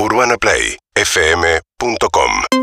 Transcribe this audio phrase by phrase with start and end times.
[0.00, 2.57] UrbanaPlayFM.com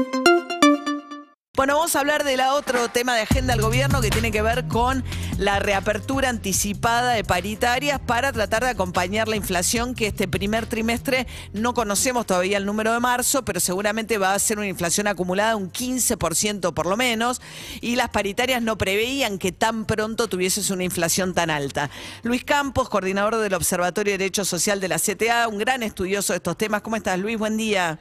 [1.56, 4.68] Bueno, vamos a hablar del otro tema de agenda del gobierno que tiene que ver
[4.68, 5.06] con
[5.38, 11.28] la reapertura anticipada de paritarias para tratar de acompañar la inflación que este primer trimestre
[11.54, 15.56] no conocemos todavía el número de marzo, pero seguramente va a ser una inflación acumulada
[15.56, 17.42] un 15% por lo menos
[17.80, 21.90] y las paritarias no preveían que tan pronto tuvieses una inflación tan alta.
[22.24, 26.38] Luis Campos, coordinador del Observatorio de Derecho Social de la CTA, un gran estudioso de
[26.38, 26.82] estos temas.
[26.82, 27.38] ¿Cómo estás, Luis?
[27.38, 27.98] Buen día.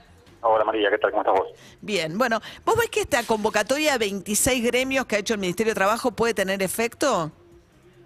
[0.46, 1.10] Hola María, ¿qué tal?
[1.10, 1.48] ¿Cómo estás vos?
[1.80, 5.70] Bien, bueno, ¿vos ves que esta convocatoria de 26 gremios que ha hecho el Ministerio
[5.70, 7.32] de Trabajo puede tener efecto?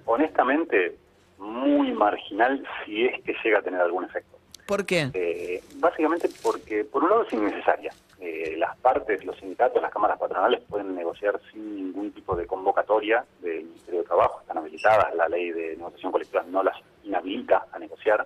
[0.05, 0.97] Honestamente,
[1.39, 4.39] muy marginal si es que llega a tener algún efecto.
[4.69, 5.11] ¿Por qué?
[5.15, 7.93] Eh, básicamente porque, por un lado, es innecesaria.
[8.21, 13.25] Eh, las partes, los sindicatos, las cámaras patronales pueden negociar sin ningún tipo de convocatoria
[13.41, 17.81] del Ministerio de Trabajo, están habilitadas, la ley de negociación colectiva no las inhabilita a
[17.81, 18.25] negociar.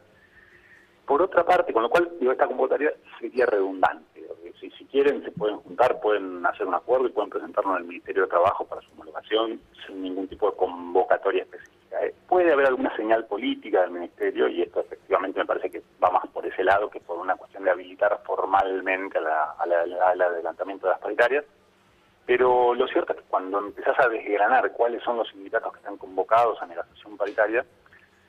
[1.06, 4.23] Por otra parte, con lo cual digo, esta convocatoria sería redundante.
[4.61, 8.22] Si, quieren, se pueden juntar, pueden hacer un acuerdo y pueden presentarlo en el Ministerio
[8.22, 12.05] de Trabajo para su homologación sin ningún tipo de convocatoria específica.
[12.05, 16.11] Eh, puede haber alguna señal política del Ministerio y esto efectivamente me parece que va
[16.11, 21.00] más por ese lado que por una cuestión de habilitar formalmente al adelantamiento de las
[21.00, 21.44] paritarias.
[22.25, 25.97] Pero lo cierto es que cuando empezás a desgranar cuáles son los sindicatos que están
[25.97, 27.64] convocados a negociación paritaria,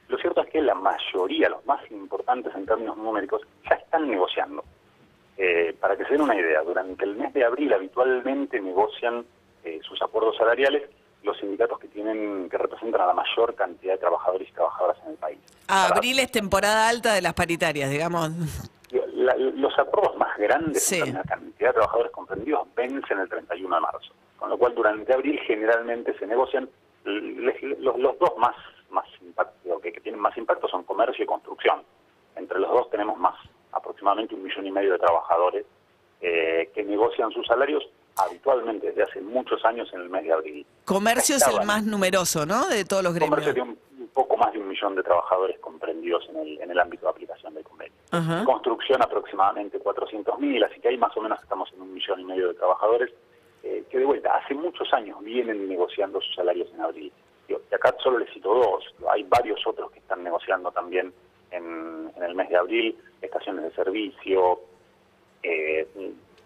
[0.07, 4.63] lo cierto es que la mayoría, los más importantes en términos numéricos, ya están negociando.
[5.37, 9.25] Eh, para que se den una idea, durante el mes de abril habitualmente negocian
[9.63, 10.83] eh, sus acuerdos salariales
[11.23, 15.11] los sindicatos que tienen que representan a la mayor cantidad de trabajadores y trabajadoras en
[15.11, 15.39] el país.
[15.69, 18.31] Ah, abril es temporada alta de las paritarias, digamos.
[18.91, 24.13] los acuerdos más grandes en la cantidad de trabajadores comprendidos vencen el 31 de marzo,
[24.37, 26.69] con lo cual durante abril generalmente se negocian
[27.05, 28.55] los, los dos más
[29.84, 31.84] que, que tienen más impacto son comercio y construcción.
[32.36, 33.36] Entre los dos tenemos más,
[33.72, 35.66] aproximadamente un millón y medio de trabajadores
[36.22, 37.84] eh, que negocian sus salarios
[38.16, 40.66] habitualmente desde hace muchos años en el mes de abril.
[40.86, 42.67] Comercio es el más numeroso, ¿no?
[42.67, 43.32] De todos los gremios.
[43.32, 46.80] Comercio tiene un, poco más de un millón de trabajadores comprendidos en el, en el
[46.80, 47.93] ámbito de aplicación del convenio.
[48.45, 52.49] Construcción aproximadamente 400.000, así que ahí más o menos estamos en un millón y medio
[52.49, 53.11] de trabajadores
[53.64, 57.11] eh, que de vuelta hace muchos años vienen negociando sus salarios en abril.
[57.48, 61.14] Y acá solo les cito dos, hay varios otros que están negociando también
[61.52, 64.61] en, el mes de abril, estaciones de servicio,
[65.43, 65.87] eh,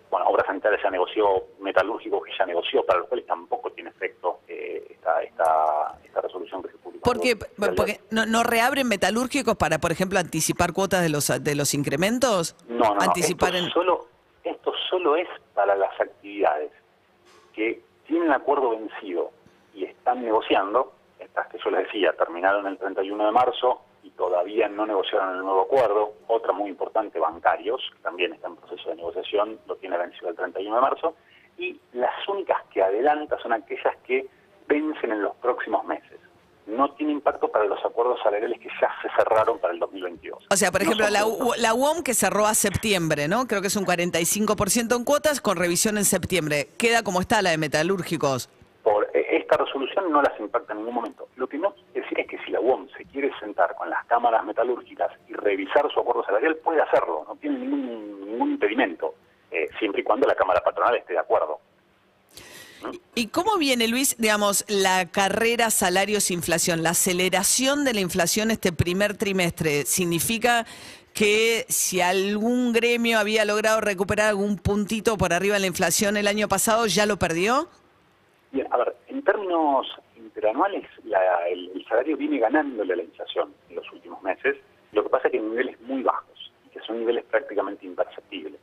[0.10, 4.40] bueno, obras sanitarias ya negoció, metalúrgicos que ya negoció, para los cuales tampoco tiene efecto
[4.48, 7.04] eh, esta, esta, esta, resolución que se publicó.
[7.04, 7.36] ¿Por qué?
[7.36, 12.56] Porque no, no, reabren metalúrgicos para, por ejemplo, anticipar cuotas de los de los incrementos?
[12.68, 14.08] No, no, Anticipar esto, solo,
[14.44, 16.72] esto solo es para las actividades
[17.54, 19.32] que tienen acuerdo vencido
[19.78, 24.68] y están negociando, estas que yo les decía, terminaron el 31 de marzo y todavía
[24.68, 28.96] no negociaron el nuevo acuerdo, otra muy importante, bancarios, que también está en proceso de
[28.96, 31.16] negociación, lo tiene vencido el 31 de marzo,
[31.60, 34.28] y las únicas que adelanta son aquellas que
[34.68, 36.20] vencen en los próximos meses
[36.68, 40.48] no tiene impacto para los acuerdos salariales que ya se cerraron para el 2022.
[40.52, 41.26] O sea, por ejemplo, la,
[41.58, 43.48] la, UOM que cerró a septiembre, ¿no?
[43.48, 46.68] Creo que es un 45% en cuotas con revisión en septiembre.
[46.78, 48.50] ¿Queda como está la de metalúrgicos?
[49.48, 51.30] Esta resolución no las impacta en ningún momento.
[51.38, 54.06] Lo que no quiere decir es que si la UOM se quiere sentar con las
[54.06, 59.16] cámaras metalúrgicas y revisar su acuerdo salarial, puede hacerlo, no tiene ningún, ningún impedimento,
[59.50, 61.60] eh, siempre y cuando la Cámara Patronal esté de acuerdo.
[63.16, 69.16] ¿Y cómo viene, Luis, digamos, la carrera salarios-inflación, la aceleración de la inflación este primer
[69.16, 69.86] trimestre?
[69.86, 70.66] ¿Significa
[71.14, 76.28] que si algún gremio había logrado recuperar algún puntito por arriba de la inflación el
[76.28, 77.70] año pasado, ya lo perdió?
[78.52, 78.97] Bien, a ver,
[79.38, 80.84] términos interanuales,
[81.50, 84.58] el, salario viene ganándole a la inflación en los últimos meses.
[84.94, 88.60] Lo que pasa es que en niveles muy bajos, que son niveles prácticamente imperceptibles.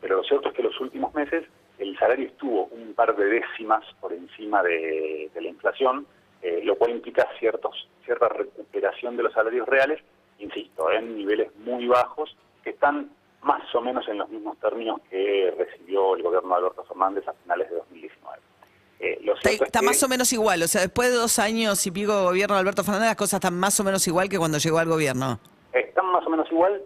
[0.00, 1.44] Pero lo cierto es que en los últimos meses
[1.78, 6.06] el salario estuvo un par de décimas por encima de, la inflación,
[6.40, 10.00] eh, lo cual implica ciertos, cierta recuperación de los salarios reales,
[10.38, 13.10] insisto, en niveles muy bajos, que están
[13.42, 17.34] más o menos en los mismos términos que recibió el gobierno de Alberto Fernández a
[17.34, 17.83] finales de 2019.
[19.04, 19.20] Eh,
[19.62, 22.54] está, más o menos igual, o sea, después de dos años y pico de gobierno
[22.54, 25.38] de Alberto Fernández, las cosas están más o menos igual que cuando llegó al gobierno.
[25.74, 26.80] Están más o menos igual,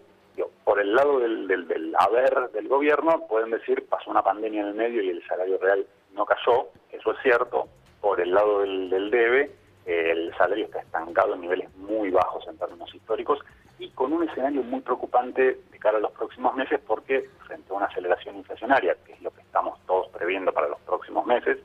[0.65, 4.73] por el lado del, del, haber del gobierno, pueden decir, pasó una pandemia en el
[4.73, 7.69] medio y el salario real no cayó, eso es cierto.
[8.01, 9.51] Por el lado del, del debe,
[9.85, 13.39] el salario está estancado en niveles muy bajos en términos históricos
[13.79, 17.75] y con un escenario muy preocupante de cara a los próximos meses porque frente a
[17.75, 21.57] una aceleración inflacionaria, que es lo que estamos todos previendo para los próximos meses,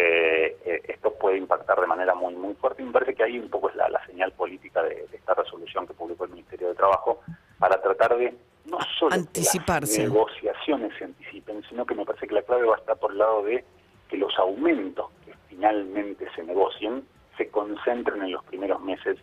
[0.00, 3.36] eh, eh, esto puede impactar de manera muy muy fuerte y me parece que ahí
[3.36, 7.20] un poco es la, señal política de, esta resolución que publicó el Ministerio de Trabajo
[7.58, 8.32] para tratar de
[8.66, 10.02] no solo anticipar anticiparse.
[10.04, 13.18] negociaciones se anticipen, sino que me parece que la clave va a estar por el
[13.18, 13.64] lado de
[14.08, 17.02] que los aumentos que finalmente se negocien
[17.36, 19.18] se concentren en los primeros meses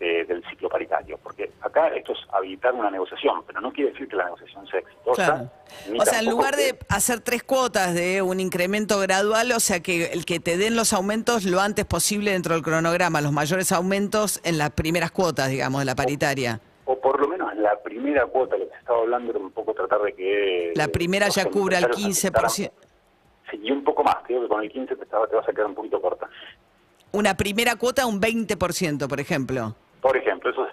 [0.00, 4.16] del ciclo paritario, porque acá esto es habilitar una negociación, pero no quiere decir que
[4.16, 5.52] la negociación sea exitosa.
[5.98, 10.06] O sea, en lugar de hacer tres cuotas de un incremento gradual, o sea, que
[10.06, 14.40] el que te den los aumentos lo antes posible dentro del cronograma, los mayores aumentos
[14.42, 16.60] en las primeras cuotas, digamos, de la paritaria.
[16.86, 19.74] O, por lo menos la primera cuota, lo que se estaba hablando era un poco
[19.74, 20.72] tratar de que...
[20.76, 22.72] La primera ya cubra el 15%.
[23.50, 25.66] Sí, y un poco más, creo que con el 15% te, te vas a quedar
[25.66, 26.26] un poquito corta.
[27.12, 29.76] Una primera cuota un 20%, por ejemplo.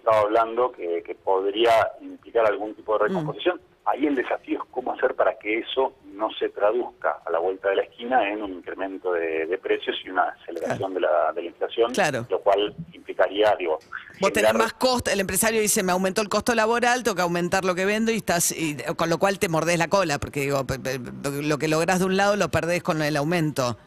[0.08, 3.60] Estaba hablando que, podría implicar algún tipo de recomposición.
[3.84, 7.72] Ahí el desafío es cómo hacer para que eso no se traduzca a la vuelta
[7.72, 11.48] de la esquina en un incremento de, precios y una aceleración de, la, de, la,
[11.50, 11.92] inflación,
[12.30, 13.80] lo cual implicaría, digo...
[14.22, 17.66] Vos tenés más costo, el empresario dice, me aumentó el costo laboral, tengo que aumentar
[17.66, 20.66] lo que vendo y estás, y, con lo cual te mordés la cola, porque digo,
[21.44, 23.78] lo que lográs de un lado lo perdés con el aumento.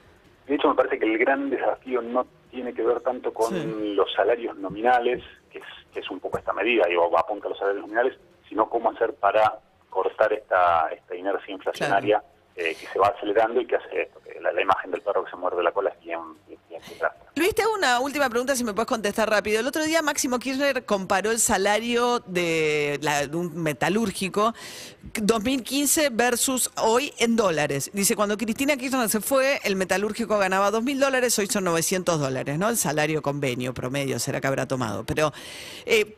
[0.46, 4.12] De hecho, me parece que el gran desafío no tiene que ver tanto con los
[4.12, 5.22] salarios nominales,
[5.92, 8.90] que es, un poco esta medida, digo, va apunta a los salarios nominales, sino cómo
[8.90, 9.58] hacer para
[9.88, 12.22] cortar esta, esta inercia inflacionaria
[12.60, 15.30] eh, que se va acelerando y que hace esto, que la, imagen del perro que
[15.30, 16.60] se muerde la cola es bien, bien,
[17.36, 19.60] Luis, te hago una última pregunta, si me puedes contestar rápido.
[19.60, 23.00] El otro día Máximo Kirchner comparó el salario de,
[23.32, 24.54] un metalúrgico
[25.22, 27.90] 2015 versus hoy en dólares.
[27.94, 32.58] Dice, cuando Cristina Kirchner se fue, el metalúrgico ganaba 2.000 dólares, hoy son 900 dólares,
[32.58, 32.68] ¿no?
[32.68, 35.04] El salario convenio promedio será que habrá tomado.
[35.04, 35.32] Pero,
[35.86, 36.16] eh,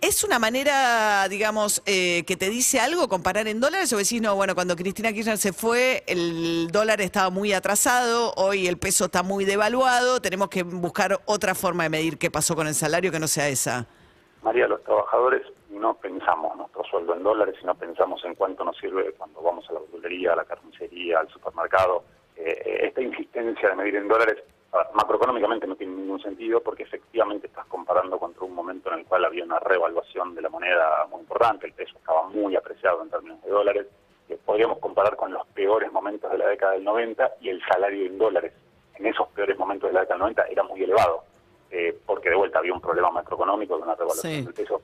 [0.00, 4.34] ¿Es una manera, digamos, eh, que te dice algo comparar en dólares o decís, no,
[4.34, 9.22] bueno, cuando Cristina Kirchner se fue, el dólar estaba muy atrasado, hoy el peso está
[9.22, 13.20] muy devaluado, tenemos que buscar otra forma de medir qué pasó con el salario que
[13.20, 13.86] no sea esa?
[14.42, 19.12] María, los trabajadores no pensamos nuestro sueldo en dólares, sino pensamos en cuánto nos sirve
[19.12, 22.04] cuando vamos a la verdulería, a la carnicería, al supermercado.
[22.36, 24.38] Eh, esta insistencia de medir en dólares
[24.94, 29.24] macroeconómicamente no tiene ningún sentido porque efectivamente estás comparando contra un momento en el cual
[29.24, 33.42] había una revaluación de la moneda muy importante, el peso estaba muy apreciado en términos
[33.42, 33.86] de dólares,
[34.26, 38.06] que podríamos comparar con los peores momentos de la década del 90 y el salario
[38.06, 38.52] en dólares
[38.98, 41.24] en esos peores momentos de la década del 90 era muy elevado,
[41.70, 44.82] eh, porque de vuelta había un problema macroeconómico de una revaluación del peso.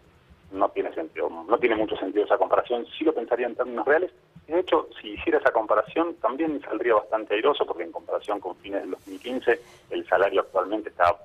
[0.52, 2.86] No tiene sentido, no tiene mucho sentido esa comparación.
[2.96, 4.12] Sí lo pensaría en términos reales,
[4.46, 8.82] de hecho, si hiciera esa comparación, también saldría bastante airoso, porque en comparación con fines
[8.82, 9.60] del 2015,
[9.90, 11.16] el salario actualmente está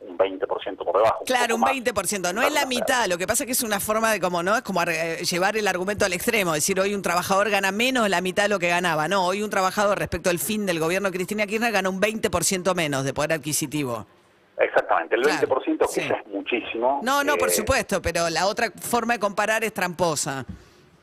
[0.00, 1.24] un 20% por debajo.
[1.24, 4.12] Claro, un, 20%, no es la mitad, lo que pasa es que es una forma
[4.12, 4.54] de como, ¿no?
[4.54, 8.10] Es como eh, llevar el argumento al extremo, decir hoy un trabajador gana menos de
[8.10, 11.10] la mitad de lo que ganaba, no, hoy un trabajador respecto al fin del gobierno
[11.10, 14.06] de Cristina Kirchner gana un 20% menos de poder adquisitivo.
[14.58, 17.00] Exactamente, el 20% que es muchísimo.
[17.02, 20.44] No, no, por eh, supuesto, pero la otra forma de comparar es tramposa.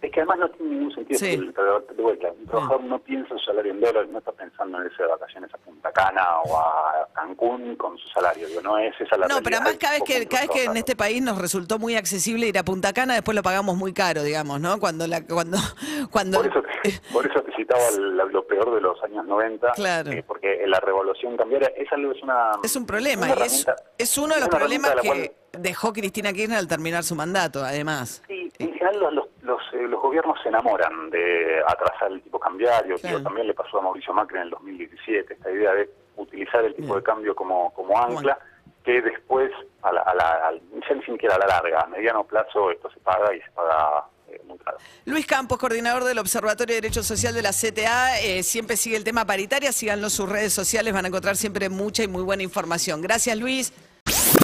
[0.01, 1.19] Es que además no tiene ningún sentido.
[1.19, 4.85] de vuelta, un trabajador no piensa en su salario en dólares, no está pensando en
[4.85, 8.47] irse de vacaciones a Punta Cana o a Cancún con su salario.
[8.63, 10.95] no es esa la No, pero además cada vez que cada vez que en este
[10.95, 14.59] país nos resultó muy accesible ir a Punta Cana, después lo pagamos muy caro, digamos,
[14.59, 14.79] ¿no?
[14.79, 15.57] Cuando la cuando
[16.11, 16.63] cuando Por eso,
[17.13, 17.83] por eso te citaba
[18.31, 20.11] lo peor de los años 90, claro.
[20.11, 23.67] Eh, porque la revolución cambiaria es algo es una es un problema y es,
[23.99, 28.23] es uno de los problemas que dejó Cristina Kirchner al terminar su mandato, además.
[28.27, 32.95] Sí, en general los, los, eh, los, gobiernos se enamoran de atrasar el tipo cambiario,
[33.23, 36.95] también le pasó a Mauricio Macri en el 2017, esta idea de utilizar el tipo
[36.95, 38.37] de cambio como, como ancla,
[38.83, 39.51] que después,
[39.83, 42.99] a la, a la, ya ni siquiera a la larga, a mediano plazo esto se
[42.99, 44.77] paga y se paga eh, muy caro.
[45.05, 49.03] Luis Campos, coordinador del Observatorio de Derecho Social de la CTA, eh, siempre sigue el
[49.03, 52.43] tema paritaria, síganlo en sus redes sociales, van a encontrar siempre mucha y muy buena
[52.43, 53.01] información.
[53.01, 53.73] Gracias Luis.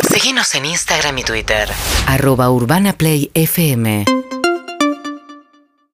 [0.10, 1.70] Síguenos en Instagram y Twitter.
[2.08, 4.06] Arroba Urbana Play FM.